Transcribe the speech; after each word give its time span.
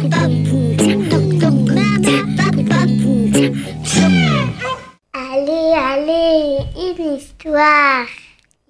Allez, 0.00 0.12
allez, 5.74 6.58
une 6.76 7.16
histoire. 7.16 8.06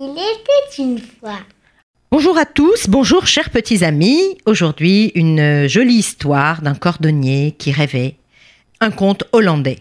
Il 0.01 0.13
était 0.13 0.83
une 0.83 0.99
fois. 0.99 1.41
Bonjour 2.11 2.39
à 2.39 2.47
tous, 2.47 2.89
bonjour 2.89 3.27
chers 3.27 3.51
petits 3.51 3.85
amis. 3.85 4.39
Aujourd'hui, 4.47 5.13
une 5.15 5.67
jolie 5.69 5.97
histoire 5.97 6.63
d'un 6.63 6.75
cordonnier 6.75 7.55
qui 7.59 7.73
rêvait. 7.73 8.17
Un 8.81 8.91
conte 8.91 9.25
hollandais. 9.33 9.81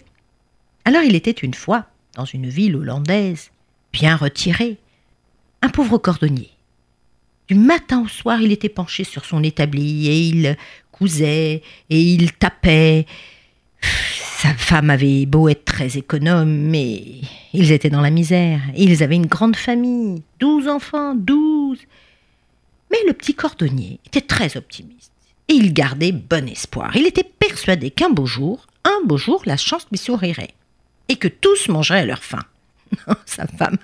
Alors 0.84 1.04
il 1.04 1.16
était 1.16 1.32
une 1.32 1.54
fois, 1.54 1.86
dans 2.16 2.26
une 2.26 2.50
ville 2.50 2.76
hollandaise, 2.76 3.52
bien 3.94 4.18
retirée, 4.18 4.76
un 5.62 5.70
pauvre 5.70 5.98
cordonnier. 5.98 6.50
Du 7.48 7.56
matin 7.56 8.04
au 8.04 8.10
soir, 8.10 8.42
il 8.42 8.52
était 8.52 8.68
penché 8.68 9.06
sur 9.06 9.24
son 9.24 9.42
établi 9.42 10.10
et 10.10 10.20
il 10.20 10.58
cousait 10.98 11.62
et 11.90 12.02
il 12.02 12.34
tapait. 12.34 13.06
Sa 13.82 14.54
femme 14.54 14.90
avait 14.90 15.26
beau 15.26 15.50
être 15.50 15.66
très 15.66 15.98
économe, 15.98 16.52
mais 16.52 17.04
ils 17.54 17.72
étaient 17.72 17.90
dans 17.90 18.02
la 18.02 18.10
misère. 18.10 18.62
Ils 18.76 19.04
avaient 19.04 19.16
une 19.16 19.26
grande 19.26 19.56
famille, 19.56 20.22
douze 20.40 20.68
enfants, 20.68 21.16
douze. 21.16 21.80
Mais 22.92 22.98
le 23.08 23.14
petit 23.14 23.34
cordonnier 23.34 24.00
était 24.06 24.22
très 24.22 24.58
optimiste 24.58 25.12
et 25.50 25.54
il 25.54 25.74
gardait 25.74 26.12
bon 26.12 26.48
espoir. 26.48 26.96
Il 26.96 27.08
était 27.08 27.24
persuadé 27.24 27.92
qu'un 27.92 28.10
beau 28.10 28.26
jour, 28.26 28.68
un 28.84 29.06
beau 29.06 29.18
jour, 29.18 29.42
la 29.46 29.58
chance 29.58 29.88
lui 29.92 29.98
sourirait 29.98 30.54
et 31.10 31.16
que 31.16 31.28
tous 31.28 31.70
mangeraient 31.70 32.02
à 32.02 32.06
leur 32.06 32.24
faim. 32.24 32.44
Sa 33.26 33.48
femme 33.48 33.78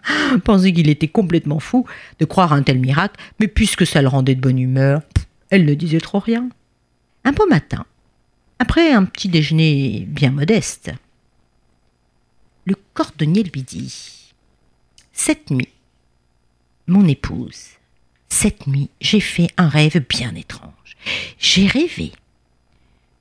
pensait 0.44 0.72
qu'il 0.72 0.90
était 0.90 1.08
complètement 1.08 1.60
fou 1.60 1.86
de 2.20 2.26
croire 2.26 2.54
à 2.54 2.56
un 2.56 2.64
tel 2.64 2.80
miracle, 2.80 3.20
mais 3.40 3.48
puisque 3.48 3.86
ça 3.86 4.02
le 4.02 4.08
rendait 4.08 4.36
de 4.36 4.42
bonne 4.42 4.60
humeur, 4.60 5.02
elle 5.50 5.66
ne 5.66 5.74
disait 5.74 6.00
trop 6.00 6.20
rien. 6.20 6.50
Un 7.26 7.32
beau 7.32 7.48
matin, 7.48 7.86
après 8.60 8.92
un 8.92 9.06
petit 9.06 9.30
déjeuner 9.30 10.06
bien 10.08 10.32
modeste, 10.32 10.92
le 12.66 12.76
cordonnier 12.94 13.44
lui 13.44 13.64
dit 13.64 14.34
Cette 15.14 15.50
nuit, 15.50 15.70
mon 16.88 17.08
épouse, 17.08 17.78
cette 18.28 18.68
nuit, 18.68 18.90
j'ai 19.00 19.20
fait 19.20 19.48
un 19.58 19.70
rêve 19.70 20.06
bien 20.08 20.36
étrange. 20.36 20.98
J'ai 21.40 21.68
rêvé 21.68 22.12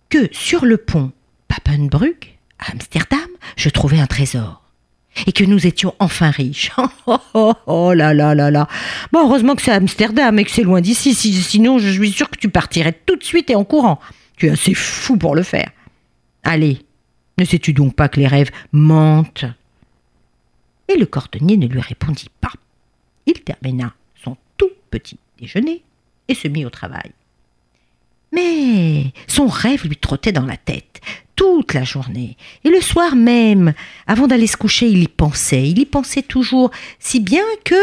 que 0.09 0.29
sur 0.33 0.65
le 0.65 0.79
pont 0.79 1.13
Papenbrug, 1.49 2.39
à 2.59 2.73
Amsterdam, 2.73 3.29
je 3.57 3.69
trouvais 3.69 4.01
un 4.01 4.07
trésor. 4.07 4.62
Et 5.27 5.33
que 5.33 5.45
nous 5.45 5.67
étions 5.67 5.95
enfin 5.99 6.31
riches. 6.31 6.71
Oh, 7.07 7.19
oh, 7.35 7.55
oh, 7.67 7.93
là 7.93 8.15
là 8.15 8.35
là 8.35 8.51
là. 8.51 8.69
Bon, 9.11 9.27
heureusement 9.27 9.57
que 9.57 9.63
c'est 9.63 9.73
Amsterdam 9.73 10.39
et 10.39 10.45
que 10.45 10.51
c'est 10.51 10.63
loin 10.63 10.81
d'ici. 10.81 11.15
Sinon, 11.15 11.79
je 11.79 11.91
suis 11.91 12.13
sûre 12.13 12.31
que 12.31 12.39
tu 12.39 12.49
partirais 12.49 12.99
tout 13.05 13.17
de 13.17 13.25
suite 13.25 13.51
et 13.51 13.57
en 13.57 13.65
courant. 13.65 13.99
Tu 14.37 14.47
es 14.47 14.51
assez 14.51 14.73
fou 14.73 15.17
pour 15.17 15.35
le 15.35 15.43
faire. 15.43 15.71
Allez, 16.45 16.79
ne 17.39 17.45
sais-tu 17.45 17.73
donc 17.73 17.95
pas 17.95 18.09
que 18.09 18.21
les 18.21 18.29
rêves 18.29 18.51
mentent? 18.71 19.45
Et 20.89 20.97
le 20.97 21.07
cordonnier 21.07 21.57
ne 21.57 21.67
lui 21.67 21.81
répondit 21.81 22.31
pas. 22.41 22.53
Il 23.27 23.41
termina 23.41 23.95
son 24.23 24.37
tout 24.57 24.71
petit 24.91 25.19
déjeuner 25.41 25.83
et 26.29 26.35
se 26.35 26.49
mit 26.49 26.65
au 26.65 26.71
travail. 26.71 27.13
Mais 28.33 29.13
son 29.27 29.47
rêve 29.47 29.87
lui 29.87 29.97
trottait 29.97 30.33
dans 30.33 30.47
la 30.47 30.57
tête 30.57 31.01
toute 31.63 31.75
la 31.75 31.85
journée. 31.85 32.37
Et 32.65 32.71
le 32.71 32.81
soir 32.81 33.15
même, 33.15 33.73
avant 34.09 34.27
d'aller 34.27 34.49
se 34.49 34.57
coucher, 34.57 34.89
il 34.89 35.03
y 35.03 35.09
pensait, 35.09 35.69
il 35.69 35.79
y 35.79 35.87
pensait 35.87 36.23
toujours, 36.23 36.73
si 36.99 37.21
bien 37.21 37.45
que, 37.65 37.77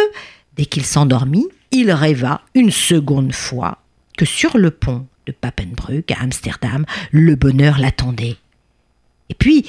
dès 0.58 0.66
qu'il 0.66 0.84
s'endormit, 0.84 1.48
il 1.72 1.92
rêva 1.92 2.42
une 2.56 2.72
seconde 2.72 3.34
fois 3.34 3.78
que 4.18 4.26
sur 4.26 4.58
le 4.58 4.70
pont 4.70 5.08
de 5.28 5.32
Papenbrug 5.32 6.04
à 6.12 6.22
Amsterdam, 6.22 6.86
le 7.12 7.36
bonheur 7.36 7.80
l'attendait. 7.80 8.36
Et 9.30 9.34
puis, 9.34 9.66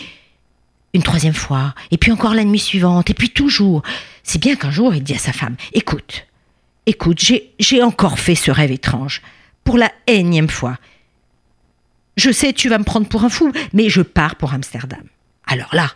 une 0.92 1.04
troisième 1.04 1.34
fois, 1.34 1.74
et 1.92 1.96
puis 1.96 2.10
encore 2.10 2.34
la 2.34 2.44
nuit 2.44 2.58
suivante, 2.58 3.10
et 3.10 3.14
puis 3.14 3.30
toujours. 3.30 3.82
Si 4.24 4.38
bien 4.38 4.56
qu'un 4.56 4.72
jour, 4.72 4.92
il 4.92 5.04
dit 5.04 5.14
à 5.14 5.18
sa 5.18 5.32
femme, 5.32 5.54
écoute, 5.72 6.26
écoute, 6.86 7.22
j'ai 7.60 7.82
encore 7.82 8.18
fait 8.18 8.34
ce 8.34 8.50
rêve 8.50 8.72
étrange, 8.72 9.22
pour 9.62 9.78
la 9.78 9.92
énième 10.08 10.50
fois. 10.50 10.78
Je 12.16 12.30
sais, 12.30 12.52
tu 12.52 12.68
vas 12.68 12.78
me 12.78 12.84
prendre 12.84 13.08
pour 13.08 13.24
un 13.24 13.28
fou, 13.28 13.52
mais 13.72 13.88
je 13.88 14.02
pars 14.02 14.36
pour 14.36 14.52
Amsterdam. 14.52 15.02
Alors 15.46 15.74
là, 15.74 15.90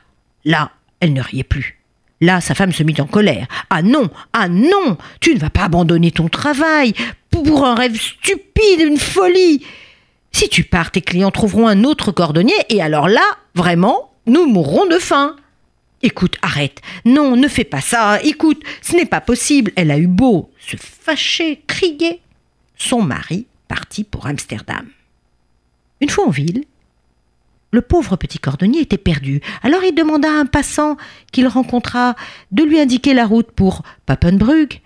là, 0.44 0.70
elle 1.00 1.12
ne 1.12 1.22
riait 1.22 1.42
plus. 1.44 1.80
Là, 2.20 2.40
sa 2.40 2.54
femme 2.54 2.72
se 2.72 2.82
mit 2.82 3.00
en 3.00 3.06
colère. 3.06 3.46
Ah 3.70 3.82
non, 3.82 4.08
ah 4.32 4.48
non, 4.48 4.96
tu 5.20 5.34
ne 5.34 5.38
vas 5.38 5.50
pas 5.50 5.64
abandonner 5.64 6.10
ton 6.10 6.28
travail 6.28 6.94
pour 7.30 7.64
un 7.64 7.74
rêve 7.74 8.00
stupide, 8.00 8.80
une 8.80 8.98
folie. 8.98 9.64
Si 10.32 10.48
tu 10.48 10.64
pars, 10.64 10.90
tes 10.90 11.00
clients 11.00 11.30
trouveront 11.30 11.68
un 11.68 11.84
autre 11.84 12.12
cordonnier, 12.12 12.54
et 12.68 12.80
alors 12.80 13.08
là, 13.08 13.24
vraiment, 13.54 14.12
nous 14.26 14.46
mourrons 14.46 14.86
de 14.86 14.98
faim. 14.98 15.36
Écoute, 16.02 16.36
arrête. 16.42 16.80
Non, 17.04 17.36
ne 17.36 17.48
fais 17.48 17.64
pas 17.64 17.80
ça. 17.80 18.20
Écoute, 18.22 18.62
ce 18.82 18.94
n'est 18.94 19.06
pas 19.06 19.20
possible. 19.20 19.72
Elle 19.76 19.90
a 19.90 19.98
eu 19.98 20.06
beau 20.06 20.50
se 20.58 20.76
fâcher, 20.76 21.62
crier. 21.66 22.20
Son 22.76 23.02
mari 23.02 23.46
partit 23.68 24.04
pour 24.04 24.26
Amsterdam. 24.26 24.86
Une 26.00 26.10
fois 26.10 26.26
en 26.26 26.30
ville, 26.30 26.64
le 27.74 27.82
pauvre 27.82 28.16
petit 28.16 28.38
cordonnier 28.38 28.80
était 28.80 28.98
perdu. 28.98 29.40
Alors 29.62 29.82
il 29.82 29.94
demanda 29.94 30.28
à 30.28 30.40
un 30.40 30.46
passant 30.46 30.96
qu'il 31.32 31.48
rencontra 31.48 32.14
de 32.52 32.62
lui 32.62 32.78
indiquer 32.78 33.14
la 33.14 33.26
route 33.26 33.50
pour 33.50 33.82
Papenbrug. 34.06 34.80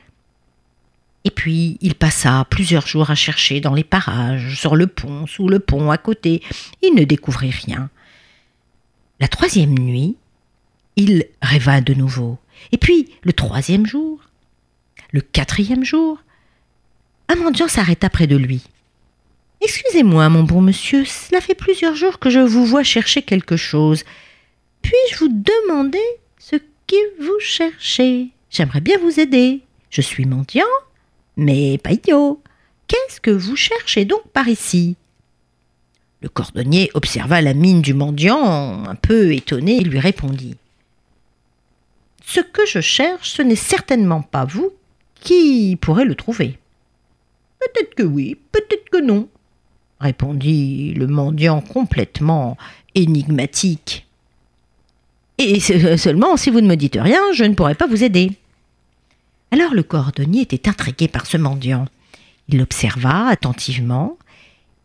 Et 1.24 1.30
puis 1.30 1.76
il 1.82 1.94
passa 1.94 2.46
plusieurs 2.48 2.86
jours 2.86 3.10
à 3.10 3.14
chercher 3.14 3.60
dans 3.60 3.74
les 3.74 3.84
parages, 3.84 4.58
sur 4.58 4.74
le 4.74 4.86
pont, 4.86 5.26
sous 5.26 5.48
le 5.48 5.58
pont, 5.58 5.91
à 5.91 5.98
côté. 5.98 6.42
Il 6.82 6.94
ne 6.94 7.04
découvrit 7.04 7.50
rien. 7.50 7.90
La 9.20 9.28
troisième 9.28 9.78
nuit, 9.78 10.16
il 10.96 11.26
rêva 11.42 11.82
de 11.82 11.92
nouveau. 11.92 12.38
Et 12.72 12.78
puis 12.78 13.10
le 13.22 13.34
troisième 13.34 13.84
jour, 13.84 14.20
le 15.12 15.20
quatrième 15.20 15.84
jour, 15.84 16.22
un 17.28 17.34
mendiant 17.34 17.69
s'arrêta 17.69 18.08
près 18.08 18.26
de 18.26 18.36
lui. 18.36 18.64
Excusez-moi, 19.60 20.28
mon 20.28 20.44
bon 20.44 20.60
monsieur, 20.60 21.04
cela 21.04 21.41
fait 21.41 21.54
plusieurs 21.54 21.96
jours 21.96 22.19
que 22.19 22.30
je 22.30 22.38
vous 22.38 22.64
vois 22.64 22.84
chercher 22.84 23.22
quelque 23.22 23.56
chose. 23.56 24.04
Puis-je 24.82 25.19
vous 25.19 25.28
demander 25.28 25.98
ce 26.38 26.56
que 26.86 27.22
vous 27.22 27.41
cherchez? 27.41 28.28
J'aimerais 28.50 28.80
bien 28.80 28.98
vous 28.98 29.19
aider. 29.19 29.62
Je 29.91 30.00
suis 30.00 30.26
mendiant, 30.26 30.64
mais 31.36 31.78
pas 31.78 31.92
idiot. 31.92 32.41
Qu'est-ce 32.86 33.20
que 33.20 33.30
vous 33.30 33.56
cherchez 33.56 34.04
donc 34.04 34.22
par 34.32 34.48
ici? 34.48 34.96
Le 36.20 36.28
cordonnier 36.28 36.90
observa 36.94 37.40
la 37.40 37.54
mine 37.54 37.82
du 37.82 37.94
mendiant, 37.94 38.84
un 38.84 38.94
peu 38.94 39.32
étonné, 39.32 39.78
et 39.78 39.84
lui 39.84 39.98
répondit. 39.98 40.56
Ce 42.25 42.40
que 42.40 42.66
je 42.66 42.80
cherche, 42.80 43.30
ce 43.30 43.42
n'est 43.42 43.56
certainement 43.56 44.22
pas 44.22 44.44
vous 44.44 44.72
qui 45.14 45.76
pourrez 45.80 46.04
le 46.04 46.14
trouver. 46.14 46.58
Peut-être 47.60 47.94
que 47.94 48.02
oui, 48.02 48.36
peut-être 48.52 48.88
que 48.90 48.98
non 48.98 49.28
répondit 50.00 50.94
le 50.94 51.06
mendiant 51.06 51.60
complètement 51.60 52.56
énigmatique. 52.94 54.06
Et 55.38 55.60
seulement, 55.60 56.36
si 56.36 56.50
vous 56.50 56.60
ne 56.60 56.66
me 56.66 56.76
dites 56.76 56.98
rien, 57.00 57.20
je 57.32 57.44
ne 57.44 57.54
pourrai 57.54 57.75
pas 57.75 57.86
vous 57.86 58.03
aider. 58.03 58.32
Alors 59.50 59.72
le 59.72 59.82
cordonnier 59.82 60.42
était 60.42 60.69
intrigué 60.69 61.08
par 61.08 61.26
ce 61.26 61.37
mendiant. 61.37 61.87
Il 62.48 62.58
l'observa 62.58 63.28
attentivement, 63.28 64.19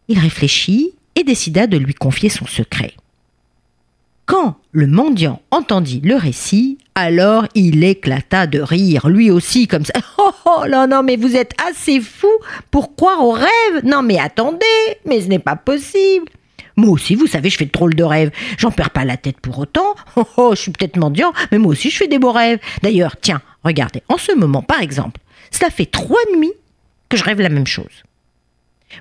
il 0.07 0.19
réfléchit 0.19 0.91
et 1.15 1.23
décida 1.23 1.67
de 1.67 1.77
lui 1.77 1.93
confier 1.93 2.29
son 2.29 2.45
secret. 2.45 2.93
Quand 4.25 4.57
le 4.73 4.87
mendiant 4.87 5.39
entendit 5.51 6.01
le 6.03 6.15
récit, 6.15 6.79
alors 6.95 7.47
il 7.53 7.83
éclata 7.83 8.47
de 8.47 8.59
rire, 8.59 9.07
lui 9.07 9.31
aussi, 9.31 9.67
comme 9.67 9.85
ça. 9.85 9.93
Oh, 10.17 10.31
oh, 10.45 10.63
non, 10.69 10.87
non, 10.87 11.03
mais 11.03 11.15
vous 11.15 11.35
êtes 11.35 11.53
assez 11.67 11.99
fou 11.99 12.29
pour 12.71 12.95
croire 12.95 13.25
aux 13.25 13.31
rêves. 13.31 13.83
Non, 13.83 14.01
mais 14.03 14.19
attendez, 14.19 14.65
mais 15.05 15.21
ce 15.21 15.27
n'est 15.27 15.39
pas 15.39 15.55
possible. 15.55 16.25
Moi 16.75 16.89
aussi, 16.89 17.15
vous 17.15 17.27
savez, 17.27 17.49
je 17.49 17.57
fais 17.57 17.65
de 17.65 17.71
drôles 17.71 17.95
de 17.95 18.03
rêves. 18.03 18.31
J'en 18.57 18.71
perds 18.71 18.91
pas 18.91 19.05
la 19.05 19.17
tête 19.17 19.39
pour 19.39 19.59
autant. 19.59 19.95
Oh, 20.15 20.25
oh, 20.37 20.51
je 20.55 20.61
suis 20.61 20.71
peut-être 20.71 20.97
mendiant, 20.97 21.33
mais 21.51 21.57
moi 21.57 21.71
aussi, 21.71 21.89
je 21.89 21.97
fais 21.97 22.07
des 22.07 22.19
beaux 22.19 22.31
rêves. 22.31 22.59
D'ailleurs, 22.81 23.15
tiens, 23.19 23.41
regardez, 23.63 24.01
en 24.09 24.17
ce 24.17 24.31
moment, 24.33 24.61
par 24.61 24.81
exemple, 24.81 25.19
cela 25.51 25.69
fait 25.69 25.85
trois 25.85 26.21
nuits 26.37 26.53
que 27.09 27.17
je 27.17 27.23
rêve 27.23 27.41
la 27.41 27.49
même 27.49 27.67
chose. 27.67 28.03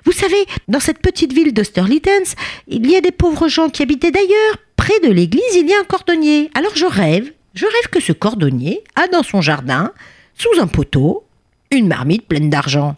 Vous 0.05 0.11
savez, 0.11 0.45
dans 0.67 0.79
cette 0.79 0.99
petite 0.99 1.33
ville 1.33 1.53
d'Osterlitens, 1.53 2.35
il 2.67 2.89
y 2.89 2.95
a 2.95 3.01
des 3.01 3.11
pauvres 3.11 3.47
gens 3.47 3.69
qui 3.69 3.83
habitaient 3.83 4.11
d'ailleurs. 4.11 4.57
Près 4.83 4.99
de 4.99 5.13
l'église, 5.13 5.55
il 5.55 5.69
y 5.69 5.73
a 5.73 5.79
un 5.79 5.85
cordonnier. 5.85 6.51
Alors 6.53 6.75
je 6.75 6.85
rêve, 6.85 7.31
je 7.53 7.65
rêve 7.65 7.87
que 7.89 8.01
ce 8.01 8.11
cordonnier 8.11 8.83
a 8.97 9.07
dans 9.07 9.23
son 9.23 9.39
jardin, 9.39 9.93
sous 10.35 10.59
un 10.59 10.67
poteau, 10.67 11.25
une 11.71 11.87
marmite 11.87 12.27
pleine 12.27 12.49
d'argent. 12.49 12.97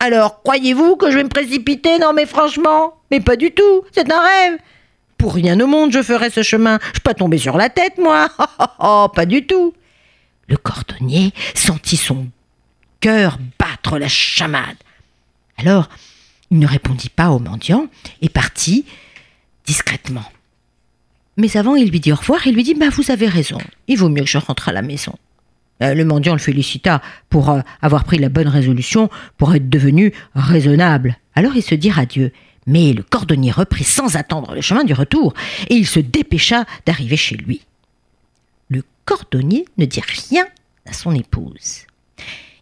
Alors, 0.00 0.42
croyez-vous 0.42 0.96
que 0.96 1.10
je 1.10 1.16
vais 1.16 1.24
me 1.24 1.30
précipiter 1.30 1.98
Non, 1.98 2.12
mais 2.12 2.26
franchement, 2.26 2.98
mais 3.10 3.20
pas 3.20 3.36
du 3.36 3.52
tout, 3.52 3.84
c'est 3.90 4.12
un 4.12 4.20
rêve. 4.20 4.58
Pour 5.16 5.32
rien 5.32 5.58
au 5.60 5.66
monde, 5.66 5.92
je 5.92 6.02
ferais 6.02 6.28
ce 6.28 6.42
chemin. 6.42 6.78
Je 6.88 7.00
peux 7.00 7.04
pas 7.04 7.14
tomber 7.14 7.38
sur 7.38 7.56
la 7.56 7.70
tête, 7.70 7.96
moi. 7.96 8.28
Oh, 8.38 8.44
oh, 8.58 8.64
oh, 8.80 9.08
pas 9.08 9.24
du 9.24 9.46
tout. 9.46 9.72
Le 10.46 10.58
cordonnier 10.58 11.32
sentit 11.54 11.96
son 11.96 12.26
cœur 13.00 13.38
battre 13.58 13.96
la 13.98 14.08
chamade. 14.08 14.76
Alors, 15.56 15.88
Il 16.50 16.58
ne 16.58 16.66
répondit 16.66 17.08
pas 17.08 17.30
au 17.30 17.38
mendiant 17.38 17.86
et 18.20 18.28
partit 18.28 18.84
discrètement. 19.64 20.24
Mais 21.36 21.56
avant, 21.56 21.74
il 21.74 21.90
lui 21.90 22.00
dit 22.00 22.12
au 22.12 22.16
revoir 22.16 22.46
et 22.46 22.52
lui 22.52 22.62
dit 22.62 22.74
bah, 22.74 22.88
Vous 22.90 23.10
avez 23.10 23.26
raison, 23.26 23.58
il 23.88 23.98
vaut 23.98 24.08
mieux 24.08 24.22
que 24.22 24.30
je 24.30 24.38
rentre 24.38 24.68
à 24.68 24.72
la 24.72 24.82
maison. 24.82 25.14
Euh, 25.82 25.94
le 25.94 26.04
mendiant 26.04 26.34
le 26.34 26.38
félicita 26.38 27.02
pour 27.28 27.50
euh, 27.50 27.60
avoir 27.82 28.04
pris 28.04 28.18
la 28.18 28.28
bonne 28.28 28.48
résolution, 28.48 29.10
pour 29.36 29.54
être 29.54 29.68
devenu 29.68 30.12
raisonnable. 30.34 31.16
Alors 31.34 31.56
il 31.56 31.62
se 31.62 31.74
dit 31.74 31.92
adieu. 31.96 32.32
Mais 32.66 32.92
le 32.92 33.02
cordonnier 33.02 33.50
reprit 33.50 33.84
sans 33.84 34.16
attendre 34.16 34.54
le 34.54 34.60
chemin 34.60 34.84
du 34.84 34.94
retour, 34.94 35.34
et 35.68 35.74
il 35.74 35.86
se 35.86 36.00
dépêcha 36.00 36.64
d'arriver 36.86 37.16
chez 37.16 37.36
lui. 37.36 37.62
Le 38.70 38.82
cordonnier 39.04 39.66
ne 39.76 39.84
dit 39.84 40.00
rien 40.00 40.46
à 40.86 40.92
son 40.92 41.14
épouse. 41.14 41.86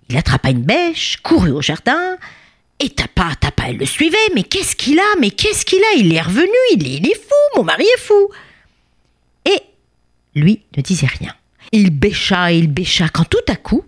Il 0.09 0.17
attrapa 0.17 0.51
une 0.51 0.63
bêche, 0.63 1.19
courut 1.23 1.53
au 1.53 1.63
jardin, 1.63 2.17
et 2.81 2.91
tapa, 2.91 3.31
tapa, 3.39 3.65
elle 3.69 3.77
le 3.77 3.87
suivait. 3.87 4.17
Mais 4.35 4.43
qu'est-ce 4.43 4.75
qu'il 4.75 4.99
a? 4.99 5.17
Mais 5.21 5.31
qu'est-ce 5.31 5.65
qu'il 5.65 5.83
a? 5.83 5.99
Il 5.99 6.13
est 6.13 6.21
revenu, 6.21 6.49
il 6.73 7.07
est 7.07 7.15
fou, 7.15 7.59
mon 7.59 7.63
mari 7.63 7.85
est 7.85 8.01
fou. 8.01 8.29
Lui 10.35 10.63
ne 10.77 10.83
disait 10.83 11.07
rien. 11.07 11.35
Il 11.73 11.91
bêcha 11.91 12.53
et 12.53 12.59
il 12.59 12.73
bêcha 12.73 13.09
quand 13.09 13.25
tout 13.25 13.39
à 13.49 13.57
coup, 13.57 13.85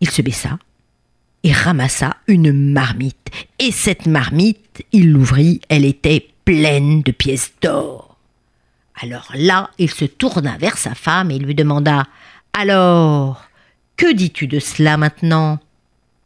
il 0.00 0.10
se 0.10 0.22
baissa 0.22 0.58
et 1.44 1.52
ramassa 1.52 2.16
une 2.26 2.52
marmite. 2.52 3.30
Et 3.58 3.70
cette 3.70 4.06
marmite, 4.06 4.82
il 4.92 5.12
l'ouvrit, 5.12 5.60
elle 5.68 5.84
était 5.84 6.28
pleine 6.44 7.02
de 7.02 7.12
pièces 7.12 7.52
d'or. 7.60 8.16
Alors 9.00 9.30
là, 9.34 9.70
il 9.78 9.90
se 9.90 10.04
tourna 10.04 10.56
vers 10.56 10.78
sa 10.78 10.94
femme 10.94 11.30
et 11.30 11.38
lui 11.38 11.54
demanda 11.54 12.04
Alors, 12.52 13.44
que 13.96 14.12
dis-tu 14.12 14.46
de 14.46 14.58
cela 14.58 14.96
maintenant? 14.96 15.58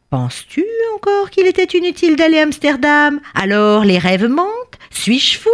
Penses-tu 0.09 0.65
encore 0.95 1.29
qu'il 1.29 1.45
était 1.45 1.77
inutile 1.77 2.15
d'aller 2.15 2.39
à 2.39 2.43
Amsterdam? 2.43 3.19
Alors 3.35 3.83
les 3.83 3.97
rêves 3.97 4.27
mentent 4.27 4.79
Suis-je 4.89 5.37
fou? 5.37 5.49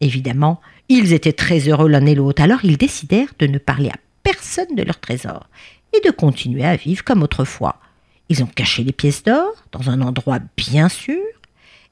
Évidemment, 0.00 0.60
ils 0.88 1.12
étaient 1.12 1.32
très 1.32 1.60
heureux 1.68 1.88
l'un 1.88 2.06
et 2.06 2.14
l'autre, 2.14 2.42
alors 2.42 2.64
ils 2.64 2.76
décidèrent 2.76 3.32
de 3.38 3.46
ne 3.46 3.58
parler 3.58 3.88
à 3.88 3.96
personne 4.22 4.74
de 4.74 4.82
leur 4.82 4.98
trésor 4.98 5.48
et 5.92 6.06
de 6.06 6.10
continuer 6.10 6.64
à 6.64 6.76
vivre 6.76 7.04
comme 7.04 7.22
autrefois. 7.22 7.76
Ils 8.28 8.42
ont 8.42 8.48
caché 8.48 8.84
les 8.84 8.92
pièces 8.92 9.22
d'or 9.22 9.52
dans 9.72 9.90
un 9.90 10.00
endroit 10.00 10.38
bien 10.56 10.88
sûr, 10.88 11.22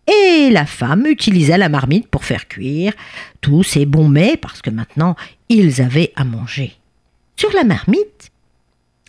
et 0.06 0.50
la 0.50 0.66
femme 0.66 1.06
utilisa 1.06 1.56
la 1.58 1.68
marmite 1.68 2.08
pour 2.08 2.24
faire 2.24 2.48
cuire 2.48 2.92
tous 3.40 3.62
ces 3.62 3.86
bons 3.86 4.08
mets 4.08 4.36
parce 4.36 4.60
que 4.60 4.70
maintenant 4.70 5.14
ils 5.48 5.80
avaient 5.80 6.12
à 6.16 6.24
manger. 6.24 6.76
Sur 7.36 7.52
la 7.52 7.64
marmite, 7.64 8.30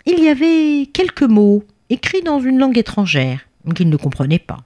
il 0.05 0.23
y 0.23 0.29
avait 0.29 0.87
quelques 0.91 1.23
mots 1.23 1.63
écrits 1.89 2.21
dans 2.21 2.39
une 2.39 2.59
langue 2.59 2.77
étrangère 2.77 3.39
qu'ils 3.73 3.89
ne 3.89 3.97
comprenaient 3.97 4.39
pas. 4.39 4.63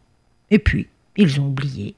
Et 0.49 0.59
puis, 0.59 0.87
ils 1.15 1.39
ont 1.39 1.47
oublié. 1.47 1.95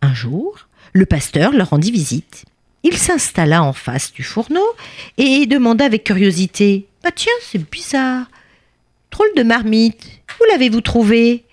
Un 0.00 0.14
jour, 0.14 0.68
le 0.92 1.06
pasteur 1.06 1.52
leur 1.52 1.70
rendit 1.70 1.90
visite. 1.90 2.44
Il 2.82 2.96
s'installa 2.96 3.62
en 3.62 3.72
face 3.72 4.12
du 4.12 4.22
fourneau 4.22 4.66
et 5.16 5.46
demanda 5.46 5.84
avec 5.84 6.04
curiosité 6.04 6.86
Ah 7.04 7.10
tiens, 7.14 7.32
c'est 7.40 7.70
bizarre. 7.70 8.26
Drôle 9.10 9.28
de 9.36 9.42
marmite. 9.42 10.04
Où 10.40 10.44
l'avez-vous 10.50 10.80
trouvée 10.80 11.44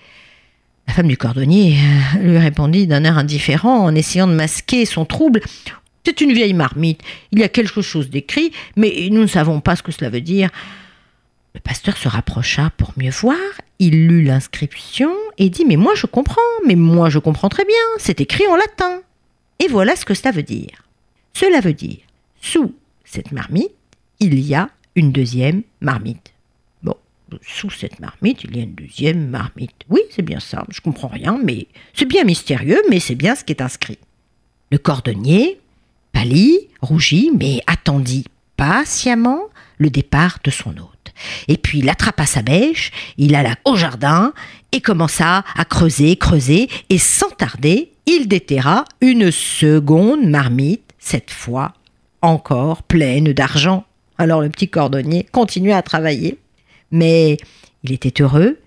La 0.88 0.94
femme 0.94 1.08
du 1.08 1.18
cordonnier 1.18 1.78
euh, 2.18 2.24
lui 2.24 2.38
répondit 2.38 2.88
d'un 2.88 3.04
air 3.04 3.18
indifférent 3.18 3.80
en 3.80 3.96
essayant 3.96 4.28
de 4.28 4.34
masquer 4.34 4.86
son 4.86 5.06
trouble. 5.06 5.42
C'est 6.06 6.22
une 6.22 6.34
vieille 6.34 6.54
marmite. 6.54 7.02
Il 7.32 7.40
y 7.40 7.44
a 7.44 7.50
quelque 7.50 7.82
chose 7.82 8.10
d'écrit, 8.10 8.52
mais 8.76 9.10
nous 9.12 9.22
ne 9.22 9.28
savons 9.28 9.60
pas 9.62 9.76
ce 9.76 9.84
que 9.84 9.92
cela 9.92 10.10
veut 10.10 10.22
dire. 10.22 10.50
Le 11.54 11.60
pasteur 11.60 11.98
se 11.98 12.08
rapprocha 12.08 12.72
pour 12.78 12.94
mieux 12.98 13.12
voir. 13.12 13.38
Il 13.78 14.08
lut 14.08 14.24
l'inscription 14.24 15.12
et 15.38 15.50
dit 15.50 15.66
Mais 15.66 15.76
moi 15.76 15.94
je 15.96 16.08
comprends, 16.08 16.42
mais 16.66 16.76
moi 16.76 17.10
je 17.10 17.20
comprends 17.20 17.50
très 17.50 17.66
bien, 17.66 17.76
c'est 17.98 18.22
écrit 18.22 18.48
en 18.48 18.56
latin. 18.56 19.02
Et 19.60 19.68
voilà 19.68 19.96
ce 19.96 20.06
que 20.06 20.14
cela 20.14 20.32
veut 20.32 20.44
dire. 20.44 20.84
Cela 21.34 21.60
veut 21.60 21.74
dire, 21.74 22.00
sous 22.42 22.74
cette 23.04 23.32
marmite, 23.32 23.72
il 24.20 24.40
y 24.40 24.56
a 24.56 24.70
une 24.96 25.12
deuxième 25.12 25.64
marmite. 25.82 26.34
Bon, 26.84 26.96
sous 27.42 27.70
cette 27.70 28.00
marmite, 28.00 28.44
il 28.44 28.56
y 28.56 28.60
a 28.60 28.64
une 28.64 28.76
deuxième 28.76 29.28
marmite. 29.28 29.84
Oui, 29.90 30.02
c'est 30.12 30.22
bien 30.22 30.40
ça, 30.40 30.66
je 30.70 30.82
comprends 30.82 31.08
rien, 31.08 31.40
mais 31.44 31.68
c'est 31.94 32.06
bien 32.06 32.24
mystérieux, 32.24 32.82
mais 32.90 33.00
c'est 33.00 33.16
bien 33.16 33.36
ce 33.36 33.44
qui 33.44 33.54
est 33.54 33.62
inscrit. 33.62 34.00
Le 34.72 34.78
cordonnier 34.78 35.60
pâlit, 36.12 36.68
rougit, 36.82 37.32
mais 37.38 37.62
attendit 37.68 38.26
patiemment 38.58 39.44
le 39.78 39.90
départ 39.90 40.40
de 40.44 40.52
son 40.52 40.72
hôte. 40.78 41.14
Et 41.48 41.58
puis 41.58 41.80
il 41.80 41.90
attrapa 41.90 42.26
sa 42.26 42.42
bêche, 42.42 42.92
il 43.18 43.36
alla 43.36 43.56
au 43.66 43.76
jardin 43.76 44.34
et 44.72 44.82
commença 44.82 45.44
à 45.56 45.66
creuser, 45.66 46.16
creuser, 46.16 46.70
et 46.90 46.98
sans 46.98 47.30
tarder, 47.30 47.89
il 48.12 48.28
déterra 48.28 48.86
une 49.02 49.30
seconde 49.30 50.24
marmite, 50.24 50.82
cette 50.98 51.30
fois 51.30 51.74
encore 52.24 52.82
pleine 52.82 53.34
d'argent. 53.34 53.86
Alors 54.18 54.42
le 54.42 54.50
petit 54.50 54.68
cordonnier 54.68 55.28
continua 55.32 55.78
à 55.78 55.84
travailler, 55.84 56.40
mais 56.90 57.38
il 57.84 57.92
était 57.92 58.24
heureux, 58.24 58.58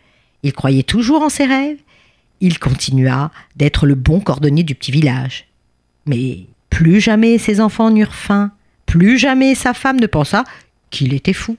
il 0.44 0.52
croyait 0.52 0.84
toujours 0.84 1.22
en 1.22 1.28
ses 1.28 1.44
rêves, 1.44 1.78
il 2.40 2.60
continua 2.60 3.32
d'être 3.56 3.84
le 3.84 3.96
bon 3.96 4.20
cordonnier 4.20 4.62
du 4.62 4.76
petit 4.76 4.92
village. 4.92 5.48
Mais 6.06 6.44
plus 6.70 7.00
jamais 7.00 7.36
ses 7.38 7.60
enfants 7.60 7.90
n'eurent 7.90 8.14
faim, 8.14 8.52
plus 8.86 9.18
jamais 9.18 9.56
sa 9.56 9.74
femme 9.74 9.98
ne 9.98 10.06
pensa 10.06 10.44
qu'il 10.90 11.14
était 11.14 11.32
fou. 11.32 11.56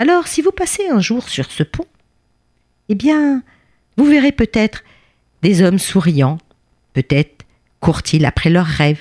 Alors, 0.00 0.26
si 0.26 0.42
vous 0.42 0.50
passez 0.50 0.88
un 0.88 1.00
jour 1.00 1.28
sur 1.28 1.52
ce 1.52 1.62
pont, 1.62 1.86
eh 2.88 2.96
bien, 2.96 3.44
vous 3.96 4.06
verrez 4.06 4.32
peut-être 4.32 4.82
des 5.42 5.62
hommes 5.62 5.78
souriants, 5.78 6.38
peut-être 6.92 7.44
courent-ils 7.80 8.24
après 8.24 8.50
leurs 8.50 8.66
rêves. 8.66 9.00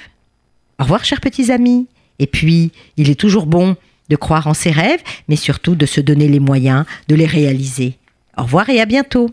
Au 0.79 0.83
revoir, 0.83 1.05
chers 1.05 1.21
petits 1.21 1.51
amis. 1.51 1.87
Et 2.19 2.27
puis, 2.27 2.71
il 2.97 3.09
est 3.09 3.19
toujours 3.19 3.45
bon 3.45 3.75
de 4.09 4.15
croire 4.15 4.47
en 4.47 4.53
ses 4.53 4.71
rêves, 4.71 5.01
mais 5.27 5.35
surtout 5.35 5.75
de 5.75 5.85
se 5.85 6.01
donner 6.01 6.27
les 6.27 6.39
moyens 6.39 6.85
de 7.07 7.15
les 7.15 7.25
réaliser. 7.25 7.97
Au 8.37 8.43
revoir 8.43 8.69
et 8.69 8.79
à 8.81 8.85
bientôt. 8.85 9.29